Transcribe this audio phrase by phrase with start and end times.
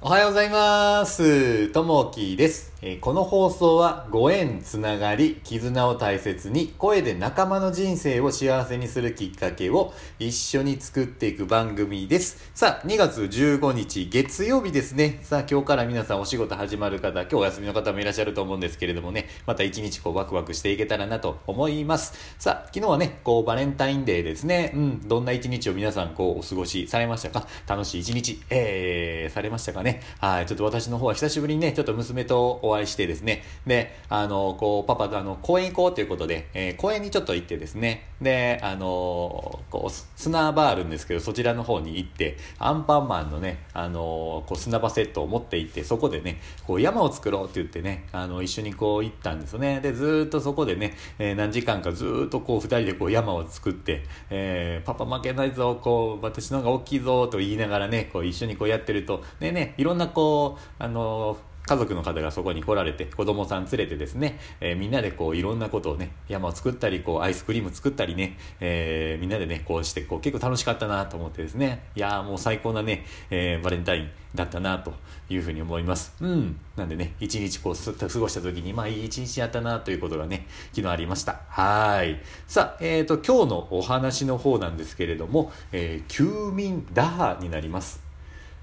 [0.00, 1.70] おはようございます。
[1.70, 12.52] ともきです、えーこの放送はご縁つながり、絆を大切に、声で仲間の人生を幸せにするきっかけを一緒に作っていく番組です。
[12.54, 15.18] さあ、2月15日月曜日ですね。
[15.24, 22.12] さあ、今日から皆さんお仕事始まる方、今日お休みの方もいらっしゃると思うんですけれどもね、また一日こうワクワクしていけたらなと思います。
[22.38, 24.70] さあ、昨日はね、こうバレンタインデーですね。
[24.76, 27.48] うん、どんな一日を皆さんこうお過ごしされましたか？
[27.66, 29.87] 楽しい一日、えー、されましたかね？
[29.88, 30.02] ね。
[30.20, 49.80] はい、ちょっと私の方は久しぶりにね、ちょっと娘とお会いしてですね、で、あの、こう、パパとあの、公園行こうということで、えー公園にちょっと行ってですね、で、あの、こう、砂場あるんですけど、そちらの方に行って、アンパンマンのね、あの、こう、砂場セットを持って行って、そこでね、こう、山を作ろうって言ってね、あの、一緒にこう行ったんですよね。
[49.80, 74.94] で、ずっとそこでね、えー何時間かずっとこう、二人でこう、山を作って、えーパパ負けないぞ、こう、私の方が大きいぞ、と言いながらね、こう、一緒にこうやってると、でね、いろんなこう、あの家族の方がそこに来られて、子供さん連れてですね、えーみんなでこういろんなことをね、山を作ったり、こうアイスクリーム作ったりね、えーみんなでね、こうして、こう結構楽しかったなと思ってですね、いやーもう最高なね、えーバレンタインだったなと
[75.28, 76.14] いうふうに思います。
[76.22, 76.58] うん。
[76.74, 81.40] なんでね、一日こうす過ごした時に、まあいい一日やったなということがね、昨日ありました。
[81.50, 82.18] はい。
[82.46, 88.07] さあ、えっ、と、今日のお話の方なんですけれども、えー休眠打破になります。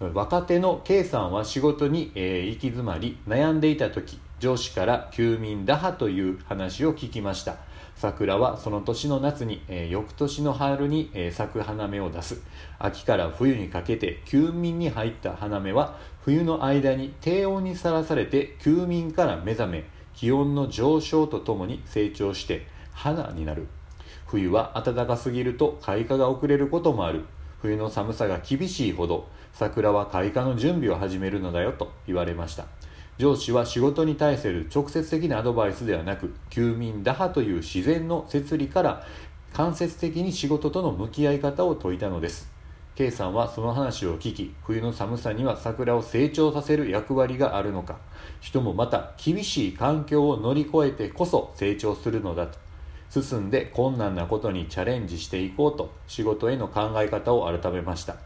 [0.00, 7.56] 若手の K さんは仕事に、えー行き詰まり悩んでいた時上司から休眠打破という話を聞きました。
[7.96, 12.40] 桜はその年の夏に、えー翌年の春に、えー咲く花芽を出す。
[12.78, 23.66] 秋から冬にかけて休眠に入った花芽は冬の間に低温にさらされて休眠から目覚め気温の上昇とともに成長して花になる。
[24.26, 27.26] 冬は暖かすぎると開花が遅れることもある。
[27.62, 32.66] 冬の寒さが厳しいほど桜は開花の準備を始めるのだよと言われました。
[33.18, 39.06] 上司は仕事に対する直接的なアドバイスではなく休眠打破という自然の摂理から
[39.52, 42.50] 間接的に仕事との向き合い方を説いたのです。
[42.94, 47.96] K さんはその話を聞き冬の寒さには桜を成長させる役割があるのか
[48.40, 52.58] 人もまた厳しい環境を乗り越えてこそ成長するのだと
[53.10, 58.16] 進んで困難なことにチャレンジしていこうと仕事への考え方を改めました。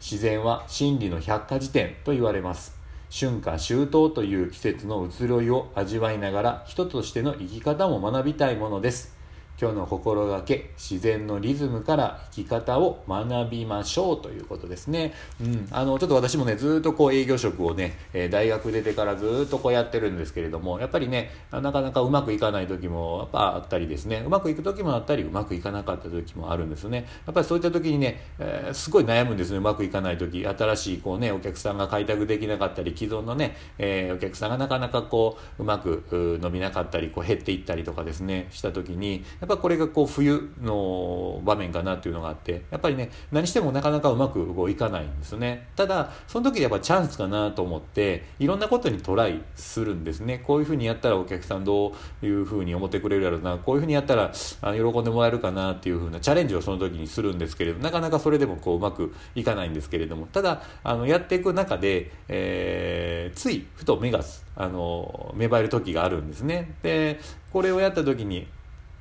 [0.00, 2.76] 自然は真理の百科事典と言われます。
[3.10, 9.17] 春夏秋冬という季節の移ろいを味わいながら人としての生き方も学びたいものです。
[9.60, 24.22] 今日の心がけ自然のリズムから生き方を学びましょうということですね、うん、あのちょっと私もねずっとこう営業職をね、えー大学出てからずっとこうやってるんですけれどもやっぱりねなかなかうまくいかない時もやっぱあったりですね。
[24.24, 27.08] うまくいく時もあったりうまくいかなかった時もあるんですね。
[27.26, 29.58] やっぱりそういった時にね、えーすごい悩むんですね。
[29.58, 30.46] うまくいかない時。
[30.46, 45.68] 新しいこうねお客さんが開拓できなかったり既存のね、えーお客さんがなかなかこううまく伸びなかったりこう減っていったりとかですねした時にやっぱこれがこう冬の場面かなっていうのがあってやっぱりね何してもなかなかうまくこういかないんですね。
[45.74, 50.38] ただその時やっぱチャンスかなと思っていろんなことにトライするんですね。
[50.38, 54.70] こういうふうにやったらお客さんどういうふうに思ってくれるやろうなこういうふうにやったら喜
[55.00, 60.26] んでもらえるかなっていうふうなチャレンジをその時にするんですけれどなかなかそれでもこううまくいかないんですけれども。
[60.26, 64.20] ただあのやっていく中で、えーついふと目が
[64.56, 66.74] あの芽生える時があるんですね。
[66.82, 67.20] で
[67.52, 68.46] これをやった時に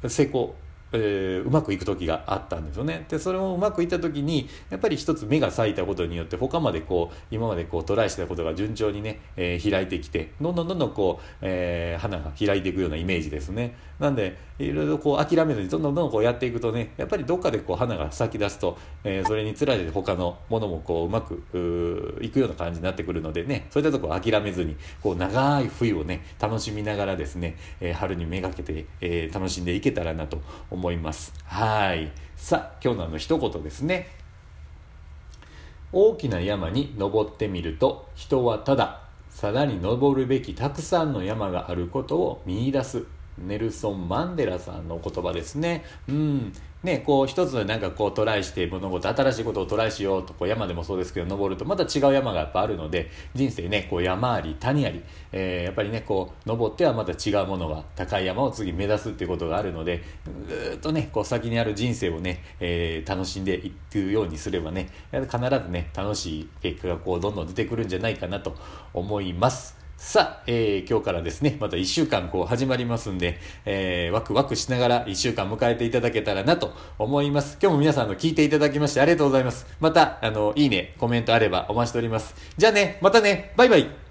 [0.07, 0.53] 成功。
[0.91, 3.05] えーうまくいく時があったんですよね。
[3.09, 13.75] でそれもうまくいった時にやっぱり一つ目が咲いたことによって他までこう今までこうトライしてたことが順調にね、えー開いてきてどんどんどんどんこう、えー花が開いていくようなイメージですね。
[13.99, 21.43] なんでいろいろこう諦めずにどんどんどんどんこうやっていくとねやっぱりどっかでこう花が咲き出すと、えそれにつられて他のものもこううまく
[22.21, 30.37] いくような感じになってくるのでねそういったとこ諦めずにこう長い冬をね楽しみながらですね、え春にめがけて、え楽しんでいけたらなと
[30.69, 30.76] 思います。
[30.77, 31.33] 思います。
[31.45, 32.11] はい。
[32.35, 34.09] さあ今日のあの一言ですね。
[35.91, 43.05] 大きな山に登ってみると人はたださらに登るべきたくさんの山があることを見いだす。
[43.37, 45.83] ネルソン・マンデラさんの言葉ですね。
[46.07, 46.53] うん。
[46.83, 55.01] ね、こう一つなんかこうトライして物事、新しいことをトライしようと、こう山でもそうですけど、登るとまた違う山がやっぱあるので、人生ね、こう山あり谷あり、
[55.31, 60.03] えーやっぱりね、こう登ってはまた違うものが、高い山を次目指すっていうことがあるので、
[60.47, 68.55] ぐっとね、こう先にある人生をね、えー楽しんでいくようにすればね、必ずね、楽しい結果がこうどんどん出てくるんじゃないかなと
[68.93, 69.86] 思います。
[69.97, 77.57] さあ、えー、今日からですね、また1週間こう始まりますんで、えー、ワクワクしながら1週間迎えていただけたらなと思います。
[77.59, 79.65] 今日も皆さんの聞いていただきましてありがとうございます。
[79.79, 82.35] また、あの、いいね、コメントあればお待ちしております。
[82.57, 84.06] じゃあね、またね、バイバイ